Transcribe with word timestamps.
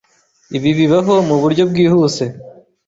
Ibi 0.57 0.69
bibaho 0.77 1.13
muburyo 1.27 1.63
bwihuse. 1.69 2.23